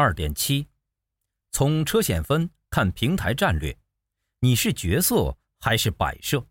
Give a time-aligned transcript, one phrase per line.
[0.00, 0.66] 二点七，
[1.52, 3.76] 从车险分看平台战略，
[4.38, 6.46] 你是角色还是摆设？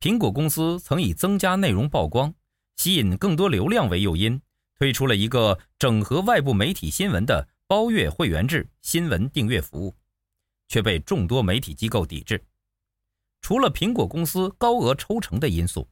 [0.00, 2.34] 苹果公司曾以增加内容曝光、
[2.76, 4.40] 吸引更多流量为诱因，
[4.78, 9.94] 推出了一个整合外部媒体新闻的包月会员制新闻订阅服务，
[10.68, 12.42] 却被众多媒体机构抵制。
[13.42, 15.86] 除了苹果公司高额抽成的因素，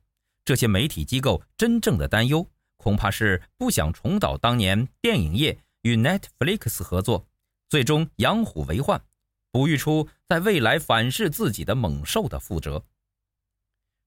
[0.46, 7.29] 这些媒体机构真正的担忧，恐怕是不想重蹈当年电影业与 Netflix 合作，
[7.68, 9.04] 最终养虎为患，
[9.50, 12.85] 哺育出在未来反噬自己的猛兽的覆辙。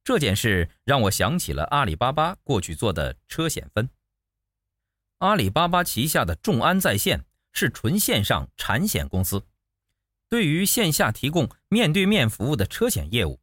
[0.04, 3.90] 这件事让我想起了阿里巴巴过去做的车险分。
[5.20, 9.46] 阿里巴巴旗下的众安在线是纯线上产险公司，
[10.28, 13.40] 对于线下提供面对面服务的车险业务，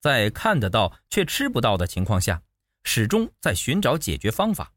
[0.00, 2.42] 在看得到却吃不到的情况下，
[2.82, 4.74] 始终在寻找解决方法。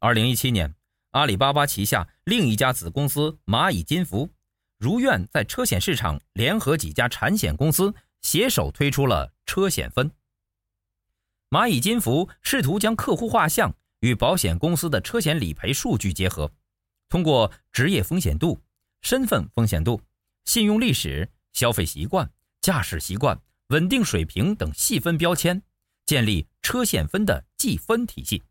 [0.00, 0.74] 二零一七年，
[1.12, 4.30] 阿里巴巴旗下另一家子公司蚂蚁金服。
[4.78, 10.10] 如愿在车险市场联合几家产险公司，携手推出了车险分。
[11.50, 16.50] 蚂蚁金服试图将客户画像与保险公司的车险理赔数据结合，
[17.10, 18.58] 通过职业风险度、
[19.02, 20.00] 身份风险度、
[20.46, 22.28] 信用历史、消费习惯、
[22.62, 23.38] 驾驶习惯、
[23.68, 25.62] 稳定水平等细分标签，
[26.06, 28.42] 建立车险分的计分体系，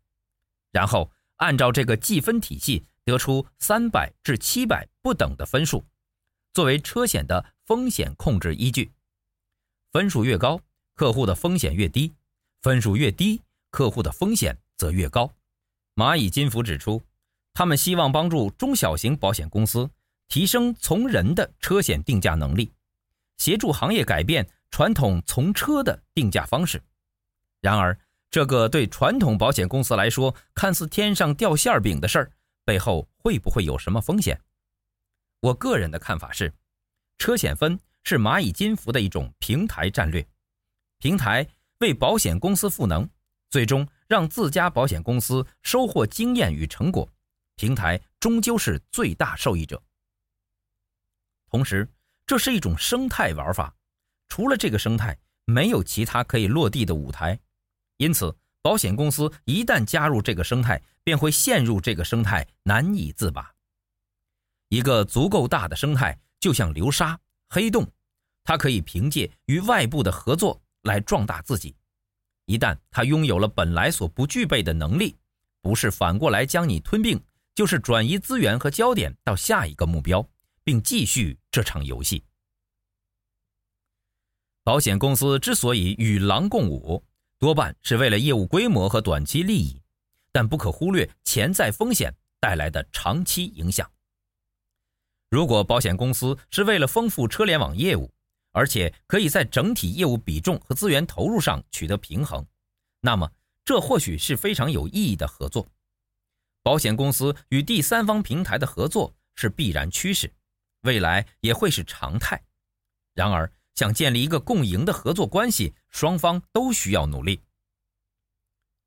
[0.70, 1.10] 然后
[1.42, 5.84] 按照这个计分体系得出三百至七百不等的分数，
[6.54, 8.92] 作为车险的风险控制依据。
[9.90, 10.60] 分数越高，
[10.94, 12.14] 客户的风险越低。
[12.60, 15.28] 分数越低，客户的风险则越高。
[15.96, 17.02] 蚂蚁金服指出，
[17.52, 19.90] 他们希望帮助中小型保险公司
[20.28, 22.70] 提升从人的车险定价能力，
[23.38, 26.80] 协助行业改变传统从车的定价方式。
[27.60, 27.98] 然而，
[28.32, 32.32] 这个对传统保险公司来说看似天上掉馅饼的事儿，
[32.64, 34.40] 背后会不会有什么风险？
[35.40, 36.50] 我个人的看法是，
[37.18, 40.26] 车险分是蚂蚁金服的一种平台战略，
[40.98, 41.46] 平台。
[41.80, 43.06] 为保险公司赋能，
[43.50, 47.06] 最终让自家保险公司收获经验与成果，
[47.56, 49.82] 平台终究是最大受益者。
[51.50, 51.86] 同时，
[52.24, 53.74] 这是一种生态玩法，
[54.28, 57.38] 除了这个生态，没有其他可以落地的舞台。
[58.02, 63.54] 因此，保险公司一旦加入这个生态，便会陷入这个生态难以自拔。
[64.70, 67.16] 一个足够大的生态，就像流沙、
[67.48, 67.88] 黑洞，
[68.42, 70.60] 它可以凭借与外部的合作。
[70.82, 71.76] 来壮大自己。
[72.46, 75.16] 一旦它拥有了本来所不具备的能力，
[75.60, 77.22] 不是反过来将你吞并，
[77.54, 80.28] 就是转移资源和焦点到下一个目标，
[80.64, 82.24] 并继续这场游戏。
[84.64, 87.04] 保险公司之所以与狼共舞，
[87.42, 89.82] 多半是为了业务规模和短期利益，
[90.30, 93.90] 但不可忽略潜在风险带来的长期影响。
[95.28, 98.08] 如果保险公司是为了丰富车联网业务，
[98.52, 102.46] 而且可以在整体业务比重和资源投入上取得平衡，
[103.00, 103.28] 那么
[103.64, 105.66] 这或许是非常有意义的合作。
[106.62, 110.32] 保险公司与第三方平台的合作是必然趋势，
[110.82, 112.40] 未来也会是常态。
[113.14, 117.40] 然而，想建立一个共赢的合作关系，双方都需要努力。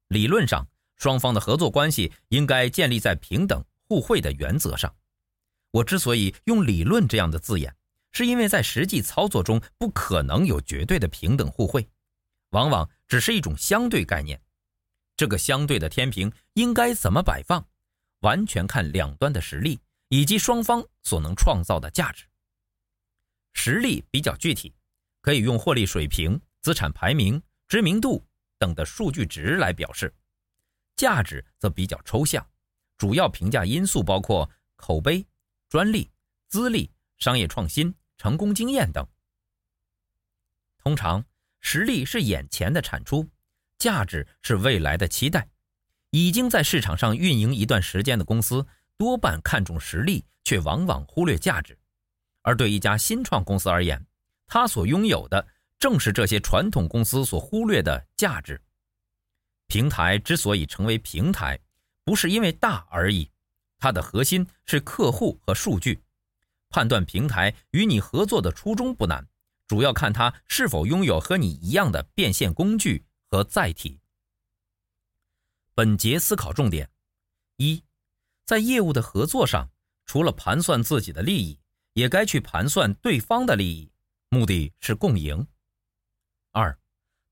[0.10, 0.68] 理论上，
[0.98, 4.94] 双方的合作关系应该建立在平等互惠的原则上。
[5.72, 7.76] 我之所以用“理论”这样的字眼，
[8.12, 11.88] 是因为在实际操作中不可能有绝对的平等互惠，
[12.50, 14.42] 往往只是一种相对概念。
[15.18, 17.66] 这个相对的天平应该怎么摆放，
[18.20, 19.80] 完全看两端的实力
[20.10, 22.26] 以及双方所能创造的价值。
[23.54, 24.74] 实力比较具体，
[25.22, 28.26] 可以用获利水平、资产排名、知名度
[28.58, 30.08] 等的数据值来表示；
[30.96, 32.44] 价值则比较抽象，
[32.98, 35.24] 主要评价因素包括口碑、
[35.70, 36.10] 专利、
[36.48, 36.90] 资历、
[37.20, 37.94] 商业创新。
[38.18, 39.06] 成功经验等。
[40.80, 41.24] 通常，
[41.60, 43.30] 实力是眼前的产出，
[43.78, 45.48] 价值是未来的期待。
[46.10, 48.66] 已经在市场上运营一段时间的公司，
[48.98, 51.78] 多半看重实力，却往往忽略价值。
[52.42, 54.04] 而对一家新创公司而言，
[54.48, 55.46] 它所拥有的
[55.86, 58.60] 正是这些传统公司所忽略的价值。
[59.68, 61.60] 平台之所以成为平台，
[62.04, 63.30] 不是因为大而已，
[63.78, 66.02] 它的核心是客户和数据。
[66.72, 69.28] 判断平台与你合作的初衷不难，
[69.68, 74.00] 主要看它是否拥有和你一样的变现工具和载体。
[75.76, 76.90] 本节思考重点：
[77.58, 77.84] 一，
[78.44, 79.70] 在业务的合作上，
[80.08, 81.60] 除了盘算自己的利益，
[81.94, 83.92] 也该去盘算对方的利益，
[84.30, 85.46] 目的是共赢。
[86.56, 86.78] 二，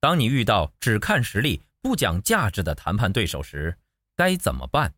[0.01, 3.77] 当你遇到只看实力不讲价值的谈判对手时，
[4.17, 4.93] 该怎么办？